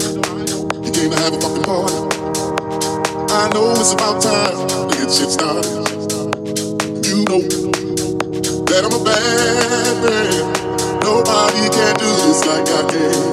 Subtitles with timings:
[0.00, 1.94] You came to have a fucking party.
[3.32, 5.66] I know it's about time to get shit started.
[7.04, 7.40] You know
[8.66, 11.00] that I'm a bad man.
[11.02, 13.28] Nobody can do this like I can.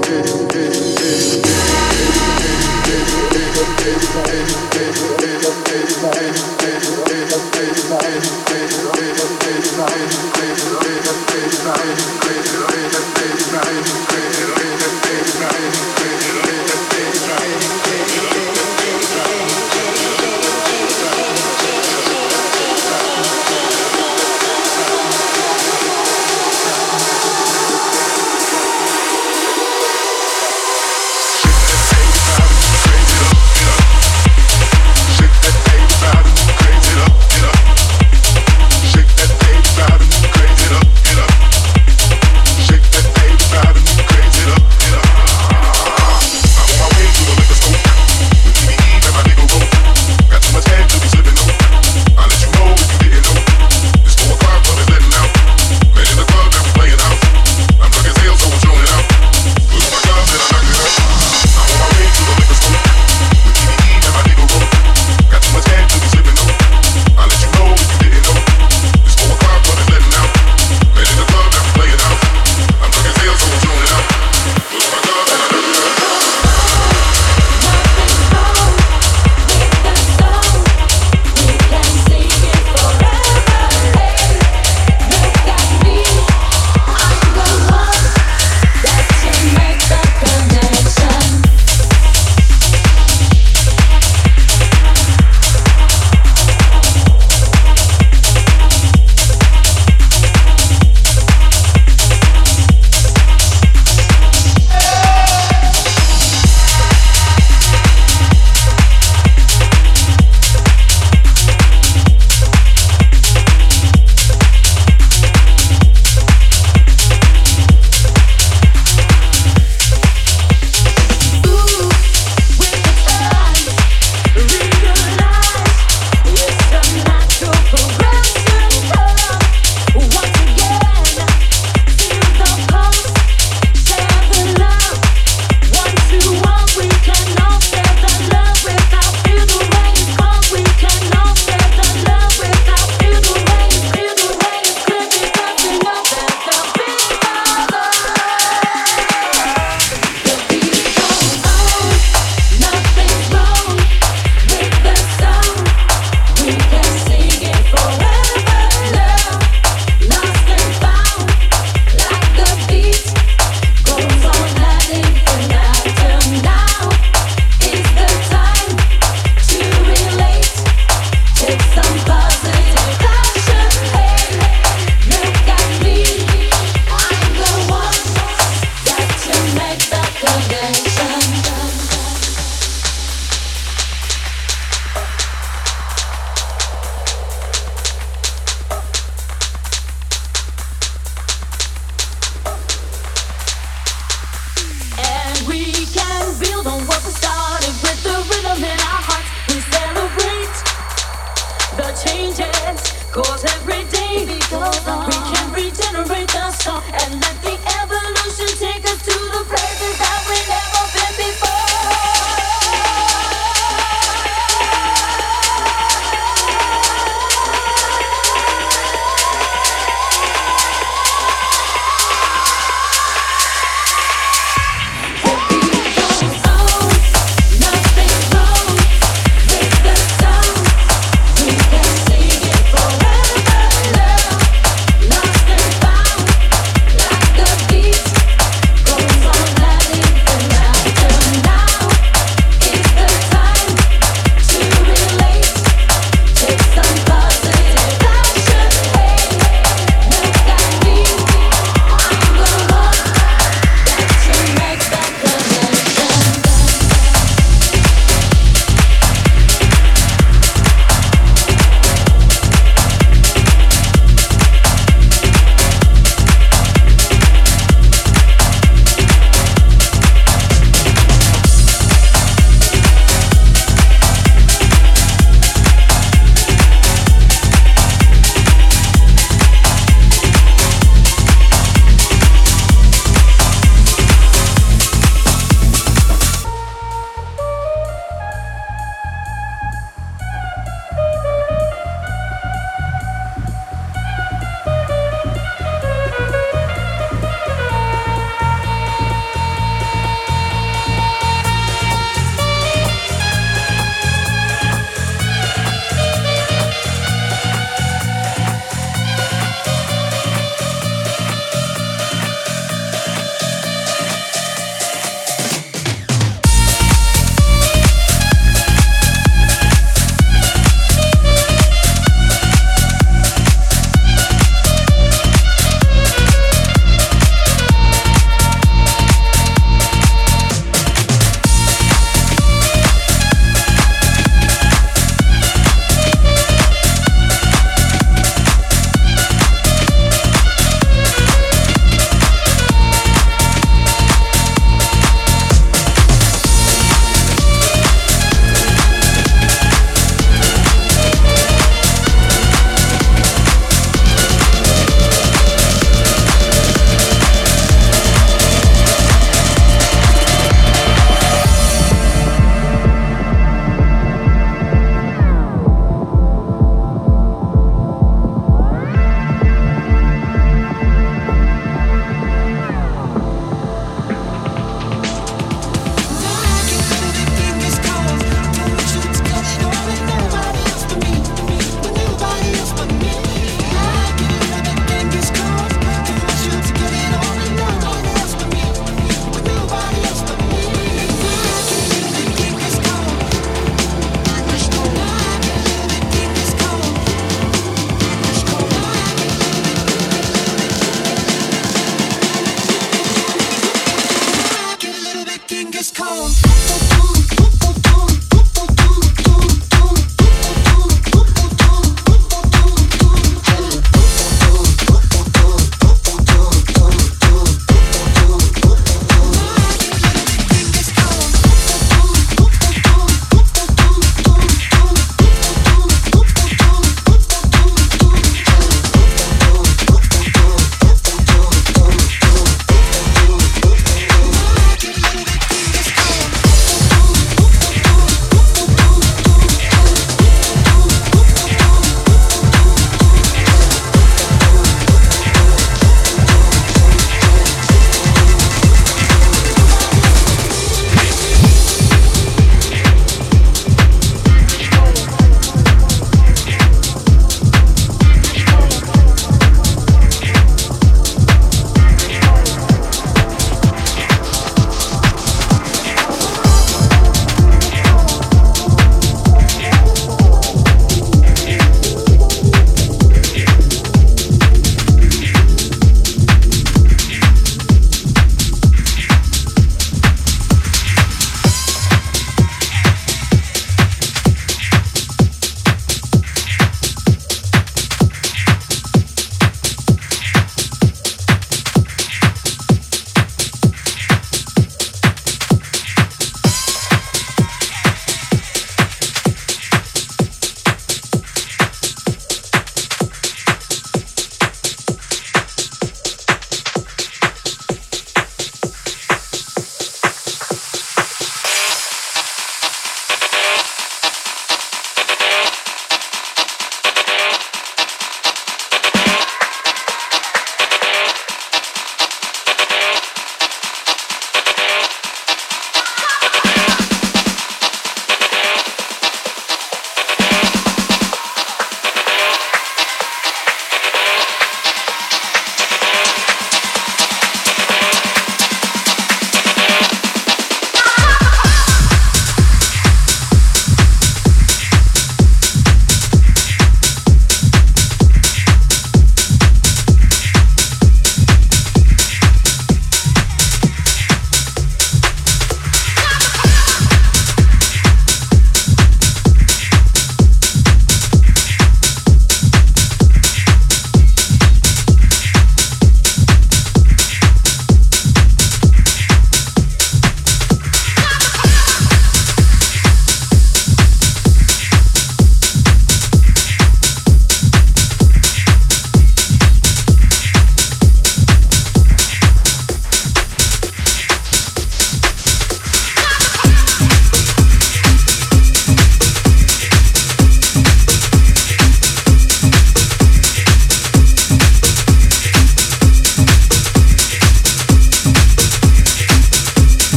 [17.37, 17.84] Right.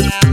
[0.00, 0.23] around.